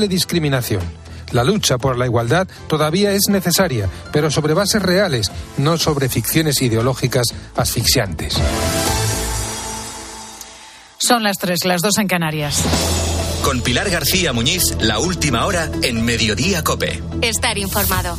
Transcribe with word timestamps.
discriminación. 0.00 0.82
La 1.30 1.44
lucha 1.44 1.78
por 1.78 1.96
la 1.96 2.06
igualdad 2.06 2.48
todavía 2.66 3.12
es 3.12 3.28
necesaria, 3.28 3.88
pero 4.12 4.28
sobre 4.28 4.52
bases 4.52 4.82
reales, 4.82 5.30
no 5.56 5.78
sobre 5.78 6.08
ficciones 6.08 6.60
ideológicas 6.62 7.26
asfixiantes. 7.54 8.36
Son 10.98 11.22
las 11.22 11.36
tres, 11.38 11.64
las 11.64 11.80
dos 11.80 11.98
en 11.98 12.08
Canarias. 12.08 12.60
Con 13.44 13.60
Pilar 13.60 13.88
García 13.88 14.32
Muñiz, 14.32 14.62
la 14.80 14.98
última 14.98 15.46
hora 15.46 15.70
en 15.82 16.04
Mediodía 16.04 16.64
Cope. 16.64 17.00
Estar 17.22 17.56
informado. 17.56 18.18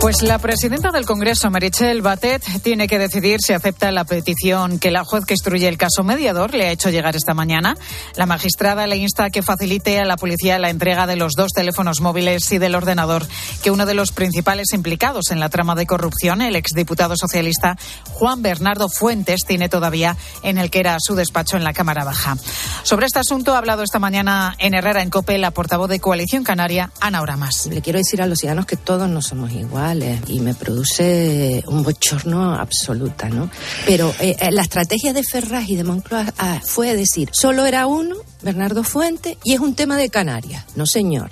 Pues 0.00 0.22
la 0.22 0.38
presidenta 0.38 0.92
del 0.92 1.04
Congreso, 1.04 1.50
Merichel 1.50 2.02
Batet, 2.02 2.44
tiene 2.62 2.86
que 2.86 3.00
decidir 3.00 3.40
si 3.40 3.52
acepta 3.52 3.90
la 3.90 4.04
petición 4.04 4.78
que 4.78 4.92
la 4.92 5.02
juez 5.02 5.24
que 5.24 5.34
instruye 5.34 5.66
el 5.66 5.76
caso 5.76 6.04
mediador 6.04 6.54
le 6.54 6.68
ha 6.68 6.70
hecho 6.70 6.88
llegar 6.88 7.16
esta 7.16 7.34
mañana. 7.34 7.76
La 8.14 8.24
magistrada 8.24 8.86
le 8.86 8.96
insta 8.96 9.24
a 9.24 9.30
que 9.30 9.42
facilite 9.42 9.98
a 9.98 10.04
la 10.04 10.16
policía 10.16 10.60
la 10.60 10.70
entrega 10.70 11.08
de 11.08 11.16
los 11.16 11.32
dos 11.32 11.50
teléfonos 11.52 12.00
móviles 12.00 12.50
y 12.52 12.58
del 12.58 12.76
ordenador 12.76 13.26
que 13.60 13.72
uno 13.72 13.86
de 13.86 13.94
los 13.94 14.12
principales 14.12 14.72
implicados 14.72 15.32
en 15.32 15.40
la 15.40 15.48
trama 15.48 15.74
de 15.74 15.84
corrupción, 15.84 16.42
el 16.42 16.54
exdiputado 16.54 17.14
socialista 17.16 17.76
Juan 18.12 18.40
Bernardo 18.40 18.88
Fuentes, 18.88 19.40
tiene 19.46 19.68
todavía 19.68 20.16
en 20.44 20.58
el 20.58 20.70
que 20.70 20.78
era 20.78 20.96
su 21.00 21.16
despacho 21.16 21.56
en 21.56 21.64
la 21.64 21.72
Cámara 21.72 22.04
Baja. 22.04 22.36
Sobre 22.84 23.06
este 23.06 23.18
asunto 23.18 23.54
ha 23.54 23.58
hablado 23.58 23.82
esta 23.82 23.98
mañana 23.98 24.54
en 24.58 24.74
Herrera 24.74 25.02
en 25.02 25.10
Cope 25.10 25.36
la 25.38 25.50
portavoz 25.50 25.90
de 25.90 25.98
Coalición 25.98 26.44
Canaria, 26.44 26.92
Ana 27.00 27.20
Oramas. 27.20 27.66
Le 27.66 27.82
quiero 27.82 27.98
decir 27.98 28.22
a 28.22 28.26
los 28.26 28.38
ciudadanos 28.38 28.66
que 28.66 28.76
todos 28.76 29.08
no 29.08 29.20
somos 29.22 29.50
iguales 29.50 29.87
y 29.94 30.40
me 30.40 30.54
produce 30.54 31.62
un 31.66 31.82
bochorno 31.82 32.54
absoluta, 32.54 33.28
¿no? 33.28 33.50
Pero 33.86 34.12
eh, 34.20 34.36
eh, 34.38 34.50
la 34.50 34.62
estrategia 34.62 35.12
de 35.12 35.22
Ferraz 35.22 35.68
y 35.68 35.76
de 35.76 35.84
Moncloa 35.84 36.34
ah, 36.36 36.60
fue 36.62 36.94
decir, 36.94 37.30
solo 37.32 37.64
era 37.64 37.86
uno, 37.86 38.16
Bernardo 38.42 38.84
Fuente, 38.84 39.38
y 39.44 39.54
es 39.54 39.60
un 39.60 39.74
tema 39.74 39.96
de 39.96 40.10
Canarias. 40.10 40.64
No, 40.76 40.86
señor. 40.86 41.30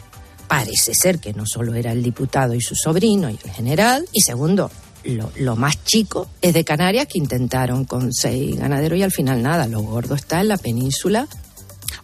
Parece 0.48 0.95
ser 0.95 1.19
que 1.19 1.34
no 1.34 1.45
solo 1.45 1.75
era 1.75 1.91
el 1.91 2.03
diputado 2.03 2.55
y 2.55 2.61
su 2.61 2.77
sobrino 2.77 3.28
y 3.28 3.39
el 3.42 3.50
general, 3.50 4.06
y 4.12 4.20
segundo, 4.20 4.70
lo, 5.05 5.30
lo, 5.36 5.56
más 5.56 5.83
chico 5.84 6.28
es 6.41 6.55
de 6.55 6.64
Canarias 6.64 7.08
que 7.08 7.19
intentaron 7.19 7.84
con 7.84 8.12
seis 8.12 8.56
ganaderos 8.56 8.98
y 8.98 9.02
al 9.02 9.11
final 9.11 9.42
nada. 9.42 9.67
Lo 9.67 9.80
gordo 9.80 10.14
está 10.14 10.41
en 10.41 10.48
la 10.48 10.56
península 10.56 11.27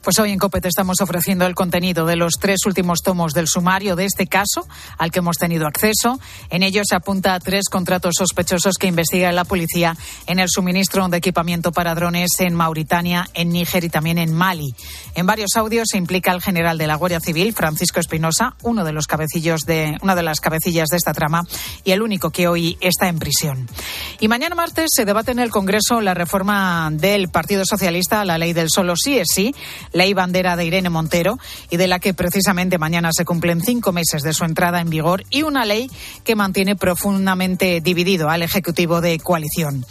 pues 0.03 0.19
hoy 0.19 0.33
en 0.33 0.39
COPE 0.39 0.61
te 0.61 0.69
estamos 0.69 1.01
ofreciendo 1.01 1.47
el 1.47 1.55
contenido 1.55 2.07
de 2.07 2.17
los 2.17 2.35
tres 2.41 2.67
últimos 2.67 3.03
tomos 3.03 3.33
del 3.33 3.47
sumario 3.47 3.95
de 3.95 4.05
este 4.05 4.27
caso 4.27 4.67
al 4.99 5.11
que 5.13 5.21
hemos 5.21 5.37
tenido 5.37 5.67
acceso. 5.67 6.19
En 6.51 6.63
ello 6.63 6.83
se 6.85 6.97
apunta 6.97 7.35
a 7.35 7.41
tres 7.41 7.69
contratos 7.71 8.15
sospechosos 8.19 8.77
que 8.79 8.89
investiga 8.89 9.31
la 9.31 9.45
policía 9.45 9.97
en 10.27 10.41
el 10.41 10.49
suministro 10.49 11.07
de 11.09 11.19
equipamiento 11.19 11.73
para 11.73 11.95
drones 11.95 12.33
en 12.41 12.55
Mauritania, 12.55 13.29
en 13.35 13.51
Níger 13.51 13.85
y 13.85 13.89
también 13.89 14.19
en 14.19 14.35
Mali. 14.35 14.75
En 15.15 15.27
varios 15.27 15.57
audios 15.57 15.89
se 15.91 15.99
implica 15.99 16.33
el 16.33 16.43
general 16.43 16.79
de 16.79 16.87
la 16.87 16.97
Guardia 16.97 17.21
Civil, 17.21 17.53
Francisco 17.53 18.01
Espinosa, 18.01 18.55
uno 18.63 18.85
de 18.85 18.93
los 18.93 19.07
cabecillos 19.07 19.63
de 19.63 19.97
una 20.03 20.15
de 20.15 20.23
las 20.23 20.41
cabecillas 20.41 20.89
de 20.89 20.97
esta 20.97 21.13
trama 21.13 21.45
y 21.85 21.93
el 21.93 22.03
único 22.03 22.31
que 22.31 22.49
hoy 22.49 22.77
está 22.81 23.09
en 23.09 23.19
prisión. 23.19 23.69
Y 24.19 24.29
mañana 24.29 24.57
martes 24.57 24.91
se 24.95 25.05
debate 25.05 25.31
en 25.31 25.39
el 25.39 25.51
Congreso 25.51 26.01
la 26.01 26.15
reforma 26.15 26.91
del 26.93 27.29
Partido 27.29 27.63
Socialista 27.65 28.21
a 28.21 28.25
la 28.25 28.39
ley 28.39 28.53
del 28.53 28.69
solo 28.69 28.97
sí 28.97 29.19
es 29.19 29.29
sí 29.33 29.55
ley 29.93 30.15
bandera 30.15 30.57
de 30.57 30.65
Irene 30.65 30.91
Montero 30.91 31.39
y 31.71 31.77
de 31.77 31.87
la 31.87 31.99
que 31.99 32.15
precisamente 32.15 32.79
mañana 32.79 33.11
se 33.13 33.25
cumplen 33.25 33.61
cinco 33.61 33.93
meses 33.93 34.23
de 34.23 34.33
su 34.33 34.45
entrada 34.45 34.81
en 34.81 34.91
vigor 34.91 35.25
y 35.31 35.43
una 35.43 35.65
ley 35.65 35.91
que 36.25 36.35
mantiene 36.35 36.77
profundamente 36.77 37.81
dividido 37.81 38.29
al 38.29 38.43
Ejecutivo 38.43 39.01
de 39.01 39.19
coalición. 39.19 39.85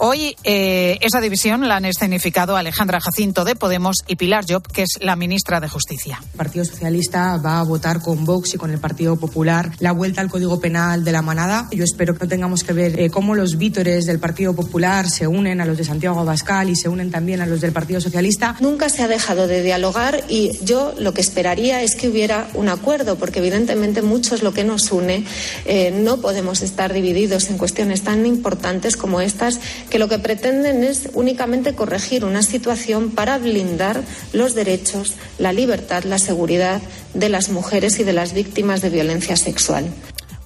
Hoy 0.00 0.36
eh, 0.44 0.96
esa 1.00 1.20
división 1.20 1.66
la 1.66 1.74
han 1.74 1.84
escenificado 1.84 2.56
Alejandra 2.56 3.00
Jacinto 3.00 3.44
de 3.44 3.56
Podemos 3.56 4.04
y 4.06 4.14
Pilar 4.14 4.44
Job, 4.48 4.62
que 4.72 4.82
es 4.82 4.90
la 5.00 5.16
ministra 5.16 5.58
de 5.58 5.68
Justicia. 5.68 6.20
El 6.22 6.36
Partido 6.36 6.64
Socialista 6.64 7.36
va 7.38 7.58
a 7.58 7.64
votar 7.64 8.00
con 8.00 8.24
Vox 8.24 8.54
y 8.54 8.58
con 8.58 8.70
el 8.70 8.78
Partido 8.78 9.16
Popular 9.16 9.72
la 9.80 9.90
vuelta 9.90 10.20
al 10.20 10.30
Código 10.30 10.60
Penal 10.60 11.02
de 11.02 11.10
la 11.10 11.20
manada. 11.20 11.66
Yo 11.72 11.82
espero 11.82 12.14
que 12.14 12.20
no 12.20 12.28
tengamos 12.28 12.62
que 12.62 12.72
ver 12.72 13.00
eh, 13.00 13.10
cómo 13.10 13.34
los 13.34 13.58
vítores 13.58 14.06
del 14.06 14.20
Partido 14.20 14.54
Popular 14.54 15.10
se 15.10 15.26
unen 15.26 15.60
a 15.60 15.64
los 15.64 15.76
de 15.76 15.82
Santiago 15.82 16.20
Abascal 16.20 16.70
y 16.70 16.76
se 16.76 16.88
unen 16.88 17.10
también 17.10 17.40
a 17.40 17.46
los 17.46 17.60
del 17.60 17.72
Partido 17.72 18.00
Socialista. 18.00 18.54
Nunca 18.60 18.90
se 18.90 19.02
ha 19.02 19.08
dejado 19.08 19.48
de 19.48 19.64
dialogar 19.64 20.22
y 20.28 20.52
yo 20.64 20.94
lo 21.00 21.12
que 21.12 21.22
esperaría 21.22 21.82
es 21.82 21.96
que 21.96 22.08
hubiera 22.08 22.46
un 22.54 22.68
acuerdo, 22.68 23.16
porque 23.16 23.40
evidentemente 23.40 24.02
mucho 24.02 24.36
es 24.36 24.44
lo 24.44 24.54
que 24.54 24.62
nos 24.62 24.92
une. 24.92 25.24
Eh, 25.64 25.90
no 25.90 26.18
podemos 26.20 26.62
estar 26.62 26.92
divididos 26.92 27.50
en 27.50 27.58
cuestiones 27.58 28.02
tan 28.02 28.26
importantes 28.26 28.96
como 28.96 29.20
estas, 29.20 29.58
que 29.90 29.98
lo 29.98 30.08
que 30.08 30.18
pretenden 30.18 30.84
es 30.84 31.08
únicamente 31.14 31.74
corregir 31.74 32.24
una 32.24 32.42
situación 32.42 33.10
para 33.10 33.38
blindar 33.38 34.02
los 34.32 34.54
derechos, 34.54 35.14
la 35.38 35.52
libertad, 35.52 36.04
la 36.04 36.18
seguridad 36.18 36.80
de 37.14 37.28
las 37.28 37.48
mujeres 37.48 37.98
y 37.98 38.04
de 38.04 38.12
las 38.12 38.32
víctimas 38.32 38.80
de 38.80 38.90
violencia 38.90 39.36
sexual. 39.36 39.86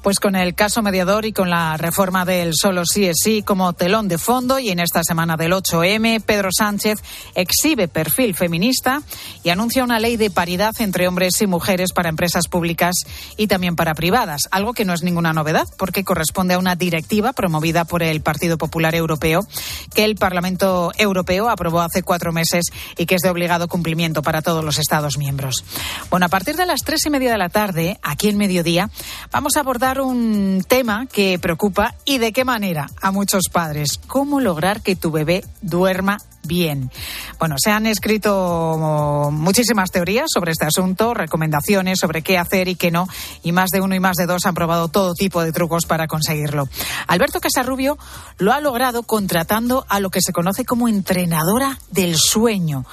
Pues 0.02 0.18
con 0.18 0.34
el 0.34 0.56
caso 0.56 0.82
mediador 0.82 1.26
y 1.26 1.32
con 1.32 1.48
la 1.48 1.76
reforma 1.76 2.24
del 2.24 2.54
solo 2.54 2.84
sí 2.84 3.06
es 3.06 3.18
sí 3.22 3.44
como 3.44 3.72
telón 3.72 4.08
de 4.08 4.18
fondo 4.18 4.58
y 4.58 4.70
en 4.70 4.80
esta 4.80 5.04
semana 5.04 5.36
del 5.36 5.52
8M, 5.52 6.20
Pedro 6.22 6.48
Sánchez 6.50 6.98
exhibe 7.36 7.86
perfil 7.86 8.34
feminista 8.34 9.02
y 9.44 9.50
anuncia 9.50 9.84
una 9.84 10.00
ley 10.00 10.16
de 10.16 10.28
paridad 10.28 10.74
entre 10.80 11.06
hombres 11.06 11.40
y 11.40 11.46
mujeres 11.46 11.92
para 11.92 12.08
empresas 12.08 12.48
públicas 12.48 12.96
y 13.36 13.46
también 13.46 13.76
para 13.76 13.94
privadas, 13.94 14.48
algo 14.50 14.72
que 14.72 14.84
no 14.84 14.92
es 14.92 15.04
ninguna 15.04 15.32
novedad 15.32 15.68
porque 15.78 16.02
corresponde 16.02 16.54
a 16.54 16.58
una 16.58 16.74
directiva 16.74 17.32
promovida 17.32 17.84
por 17.84 18.02
el 18.02 18.22
Partido 18.22 18.58
Popular 18.58 18.96
Europeo 18.96 19.46
que 19.94 20.04
el 20.04 20.16
Parlamento 20.16 20.90
Europeo 20.98 21.48
aprobó 21.48 21.80
hace 21.80 22.02
cuatro 22.02 22.32
meses 22.32 22.64
y 22.98 23.06
que 23.06 23.14
es 23.14 23.22
de 23.22 23.30
obligado 23.30 23.68
cumplimiento 23.68 24.22
para 24.22 24.42
todos 24.42 24.64
los 24.64 24.80
Estados 24.80 25.16
miembros. 25.16 25.64
Bueno, 26.10 26.26
a 26.26 26.28
partir 26.28 26.56
de 26.56 26.66
las 26.66 26.80
tres 26.82 27.06
y 27.06 27.10
media 27.10 27.30
de 27.30 27.38
la 27.38 27.50
tarde, 27.50 28.00
aquí 28.02 28.28
en 28.28 28.36
mediodía, 28.36 28.90
vamos 29.30 29.56
a 29.56 29.60
abordar 29.60 29.91
un 30.00 30.64
tema 30.66 31.06
que 31.06 31.38
preocupa 31.38 31.94
y 32.04 32.18
de 32.18 32.32
qué 32.32 32.44
manera 32.44 32.88
a 33.00 33.10
muchos 33.10 33.44
padres. 33.52 33.98
¿Cómo 34.06 34.40
lograr 34.40 34.82
que 34.82 34.96
tu 34.96 35.10
bebé 35.10 35.44
duerma 35.60 36.18
bien. 36.44 36.90
Bueno, 37.38 37.56
se 37.58 37.70
han 37.70 37.86
escrito 37.86 39.30
muchísimas 39.32 39.90
teorías 39.90 40.26
sobre 40.32 40.52
este 40.52 40.66
asunto, 40.66 41.14
recomendaciones 41.14 41.98
sobre 41.98 42.22
qué 42.22 42.38
hacer 42.38 42.68
y 42.68 42.74
qué 42.74 42.90
no, 42.90 43.08
y 43.42 43.52
más 43.52 43.70
de 43.70 43.80
uno 43.80 43.94
y 43.94 44.00
más 44.00 44.16
de 44.16 44.26
dos 44.26 44.44
han 44.44 44.54
probado 44.54 44.88
todo 44.88 45.14
tipo 45.14 45.42
de 45.42 45.52
trucos 45.52 45.86
para 45.86 46.06
conseguirlo. 46.06 46.68
Alberto 47.06 47.40
Casarrubio 47.40 47.98
lo 48.38 48.52
ha 48.52 48.60
logrado 48.60 49.02
contratando 49.02 49.84
a 49.88 50.00
lo 50.00 50.10
que 50.10 50.20
se 50.20 50.32
conoce 50.32 50.64
como 50.64 50.88
entrenadora 50.88 51.78
del 51.90 52.16
sueño. 52.16 52.84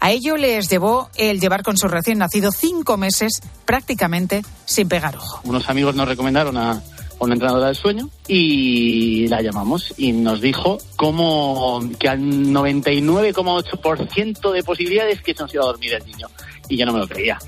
A 0.00 0.10
ello 0.10 0.36
les 0.36 0.68
llevó 0.68 1.10
el 1.16 1.40
llevar 1.40 1.62
con 1.62 1.76
su 1.76 1.88
recién 1.88 2.18
nacido 2.18 2.50
cinco 2.52 2.96
meses 2.96 3.40
prácticamente 3.64 4.44
sin 4.66 4.88
pegar 4.88 5.16
ojo. 5.16 5.40
Unos 5.44 5.68
amigos 5.68 5.94
nos 5.94 6.06
recomendaron 6.06 6.56
a 6.56 6.82
una 7.18 7.34
entrenadora 7.34 7.66
del 7.66 7.76
sueño 7.76 8.08
y 8.28 9.26
la 9.28 9.40
llamamos 9.40 9.94
y 9.96 10.12
nos 10.12 10.40
dijo 10.40 10.78
como 10.96 11.80
que 11.98 12.08
al 12.08 12.20
99,8% 12.20 14.52
de 14.52 14.62
posibilidades 14.62 15.22
que 15.22 15.34
se 15.34 15.42
nos 15.42 15.52
iba 15.54 15.64
a 15.64 15.68
dormir 15.68 15.94
el 15.94 16.04
niño. 16.06 16.28
Y 16.68 16.76
yo 16.76 16.84
no 16.86 16.92
me 16.92 16.98
lo 16.98 17.08
creía. 17.08 17.38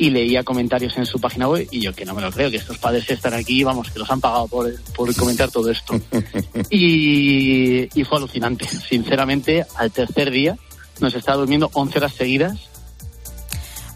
Y 0.00 0.10
leía 0.10 0.44
comentarios 0.44 0.96
en 0.96 1.06
su 1.06 1.20
página 1.20 1.48
web 1.48 1.66
y 1.70 1.80
yo 1.80 1.92
que 1.92 2.04
no 2.04 2.14
me 2.14 2.22
lo 2.22 2.30
creo, 2.30 2.48
que 2.50 2.58
estos 2.58 2.78
padres 2.78 3.10
están 3.10 3.34
aquí, 3.34 3.64
vamos, 3.64 3.90
que 3.90 3.98
los 3.98 4.08
han 4.10 4.20
pagado 4.20 4.46
por, 4.46 4.72
por 4.94 5.12
comentar 5.16 5.50
todo 5.50 5.68
esto. 5.70 6.00
y, 6.70 7.88
y 7.98 8.04
fue 8.04 8.18
alucinante. 8.18 8.68
Sinceramente, 8.68 9.66
al 9.76 9.90
tercer 9.90 10.30
día 10.30 10.56
nos 11.00 11.14
está 11.14 11.34
durmiendo 11.34 11.68
11 11.72 11.98
horas 11.98 12.14
seguidas 12.14 12.68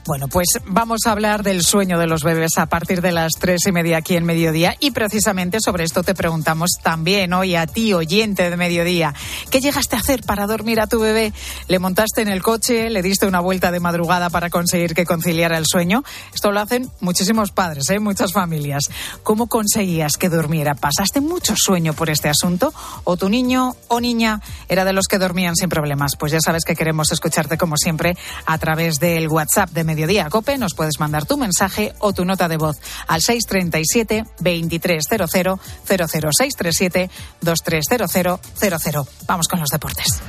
bueno, 0.04 0.26
pues 0.26 0.48
vamos 0.66 1.02
a 1.06 1.12
hablar 1.12 1.44
del 1.44 1.62
sueño 1.62 1.96
de 1.96 2.08
los 2.08 2.24
bebés 2.24 2.58
a 2.58 2.66
partir 2.66 3.00
de 3.00 3.12
las 3.12 3.32
tres 3.38 3.60
y 3.68 3.72
media 3.72 3.98
aquí 3.98 4.16
en 4.16 4.24
Mediodía 4.24 4.74
y 4.80 4.90
precisamente 4.90 5.58
sobre 5.64 5.84
esto 5.84 6.02
te 6.02 6.12
preguntamos 6.12 6.70
también 6.82 7.32
hoy 7.32 7.54
a 7.54 7.68
ti, 7.68 7.92
oyente 7.92 8.50
de 8.50 8.56
Mediodía. 8.56 9.14
¿Qué 9.48 9.60
llegaste 9.60 9.94
a 9.94 10.00
hacer 10.00 10.22
para 10.24 10.48
dormir 10.48 10.80
a 10.80 10.88
tu 10.88 10.98
bebé? 10.98 11.32
¿Le 11.68 11.78
montaste 11.78 12.20
en 12.20 12.28
el 12.28 12.42
coche? 12.42 12.90
¿Le 12.90 13.00
diste 13.00 13.26
una 13.26 13.38
vuelta 13.38 13.70
de 13.70 13.78
madrugada 13.78 14.28
para 14.28 14.50
conseguir 14.50 14.92
que 14.92 15.06
conciliara 15.06 15.56
el 15.56 15.66
sueño? 15.66 16.02
Esto 16.34 16.50
lo 16.50 16.58
hacen 16.58 16.90
muchísimos 16.98 17.52
padres, 17.52 17.88
¿eh? 17.90 18.00
muchas 18.00 18.32
familias. 18.32 18.90
¿Cómo 19.22 19.46
conseguías 19.46 20.16
que 20.16 20.28
durmiera? 20.28 20.74
¿Pasaste 20.74 21.20
mucho 21.20 21.54
sueño 21.56 21.92
por 21.92 22.10
este 22.10 22.28
asunto? 22.28 22.74
¿O 23.04 23.16
tu 23.16 23.28
niño 23.28 23.76
o 23.86 24.00
niña 24.00 24.40
era 24.68 24.84
de 24.84 24.94
los 24.94 25.06
que 25.06 25.18
dormían 25.18 25.54
sin 25.54 25.68
problemas? 25.68 26.16
Pues 26.16 26.32
ya 26.32 26.40
sabes 26.40 26.64
que 26.64 26.74
queremos 26.74 27.12
escucharte 27.12 27.56
como 27.56 27.76
siempre 27.76 28.16
a 28.46 28.58
través 28.58 28.96
del 28.98 29.28
WhatsApp 29.28 29.70
de 29.70 29.84
Mediodía 29.84 29.91
Cope, 30.30 30.58
nos 30.58 30.74
puedes 30.74 30.98
mandar 31.00 31.26
tu 31.26 31.36
mensaje 31.36 31.94
o 31.98 32.12
tu 32.12 32.24
nota 32.24 32.48
de 32.48 32.56
voz 32.56 32.76
al 33.06 33.20
637 33.20 34.24
2300 34.40 35.30
00637 35.30 37.10
230000. 37.40 39.04
Vamos 39.26 39.48
con 39.48 39.60
los 39.60 39.68
deportes. 39.68 40.20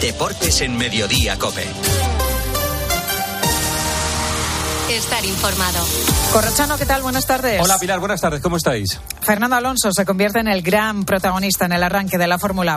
Deportes 0.00 0.60
en 0.60 0.76
Mediodía 0.76 1.38
Cope. 1.38 1.64
Estar 4.90 5.24
informado. 5.24 5.84
Corrochano, 6.32 6.78
¿qué 6.78 6.86
tal? 6.86 7.02
Buenas 7.02 7.26
tardes. 7.26 7.60
Hola 7.60 7.78
Pilar, 7.78 7.98
buenas 7.98 8.20
tardes, 8.20 8.40
¿cómo 8.40 8.56
estáis? 8.56 9.00
Fernando 9.20 9.56
Alonso 9.56 9.90
se 9.92 10.04
convierte 10.04 10.38
en 10.38 10.48
el 10.48 10.62
gran 10.62 11.04
protagonista 11.04 11.64
en 11.64 11.72
el 11.72 11.82
arranque 11.82 12.18
de 12.18 12.26
la 12.26 12.38
Fórmula 12.38 12.72
1. 12.72 12.74